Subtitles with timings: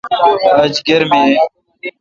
[0.61, 1.35] آج گرمی این۔